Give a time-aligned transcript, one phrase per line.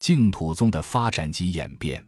[0.00, 2.02] 净土宗的发展及演变，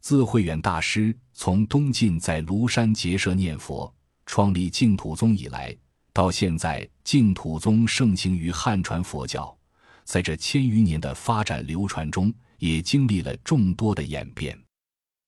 [0.00, 3.94] 自慧远大师从东晋在庐山结社念佛，
[4.24, 5.76] 创立净土宗以来，
[6.14, 9.54] 到现在净土宗盛行于汉传佛教，
[10.04, 14.58] 在这千余年的发展流传中，也经历了众多的演变。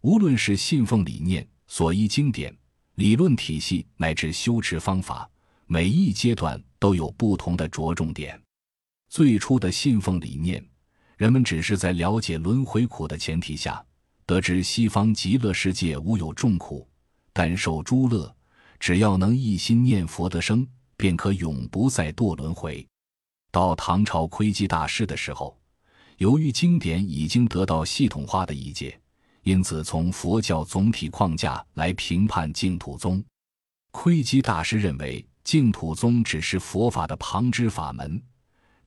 [0.01, 2.57] 无论是信奉理念、所依经典、
[2.95, 5.31] 理论体系，乃至修持方法，
[5.67, 8.41] 每一阶段都有不同的着重点。
[9.11, 10.65] 最初的信奉理念。
[11.21, 13.85] 人们只是在了解轮回苦的前提下，
[14.25, 16.89] 得知西方极乐世界无有众苦，
[17.31, 18.35] 但受诸乐，
[18.79, 22.89] 只要能一心念佛得生，便可永不再堕轮回。
[23.51, 25.55] 到唐朝窥基大师的时候，
[26.17, 28.99] 由于经典已经得到系统化的理解，
[29.43, 33.23] 因此从佛教总体框架来评判净土宗。
[33.91, 38.23] 窥基大师认为，净土宗只是佛法的旁支法门。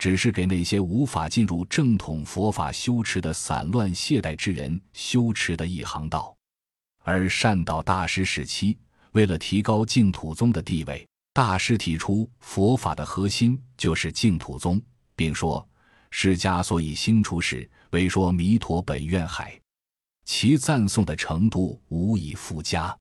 [0.03, 6.35] 只是给那些无法进入正统佛法修持的散乱懈怠之人修持的一行道，
[7.03, 8.77] 而善导大师时期，
[9.13, 14.81] 为了提高净土宗的地位，大师提出佛法的核心就是净土宗，
[15.15, 15.65] 并说
[16.11, 19.57] 释迦所以兴出世，为说弥陀本愿海，
[20.25, 22.93] 其赞颂的程度无以复加。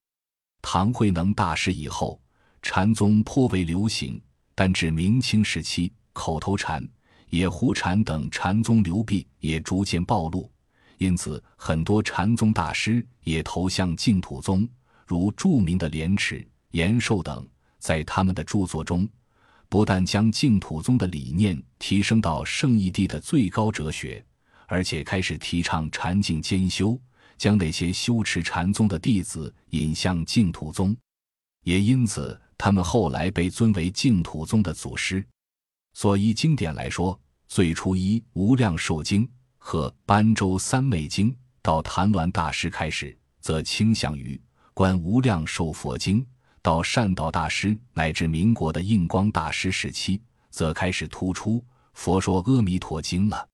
[0.63, 2.23] 唐慧能大师以后，
[2.63, 4.23] 禅宗颇为流行，
[4.55, 5.93] 但至明清时期。
[6.13, 6.87] 口头禅、
[7.31, 10.51] 野狐禅等禅宗流弊也逐渐暴露，
[10.99, 14.69] 因此很多禅宗大师也投向净土宗，
[15.07, 17.47] 如著名的莲池、延寿等。
[17.79, 19.09] 在他们的著作中，
[19.69, 24.25] 不但将净土宗的理念提升到圣义地的最高哲学，
[24.69, 26.97] 而且开始提倡禅净兼修，
[27.37, 30.97] 将那些修持禅宗的弟子引向净土宗，
[31.65, 35.27] 也因此他们后来被尊为净土宗的祖师。
[35.95, 39.27] 所依经典来说，最初依《无量寿经》
[39.59, 44.35] 和《般舟三昧经》，到昙鸾大师开始，则倾向于
[44.73, 46.21] 《观无量寿佛经》；
[46.63, 51.59] 到善导大师乃至民国的印光大师时期，则开始突出
[51.93, 53.49] 《佛说阿弥陀经》了。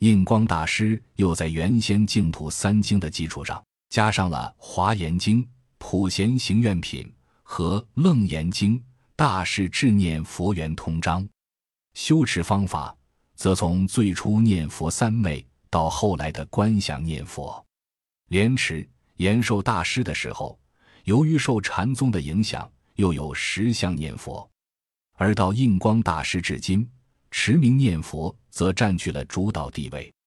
[0.00, 5.42] 印光大师又在原先净土三经的基础上，加上了《华严经》
[5.78, 7.04] 《普贤行愿品》
[7.42, 8.78] 和《楞严经》，
[9.16, 11.26] 大势智念佛缘通章。
[11.98, 12.96] 修持方法
[13.34, 17.66] 则从最初念佛三昧到后来的观想念佛。
[18.28, 20.56] 莲池延寿大师的时候，
[21.02, 24.48] 由于受禅宗的影响，又有十相念佛；
[25.14, 26.88] 而到印光大师至今，
[27.32, 30.14] 持名念佛则占据了主导地位。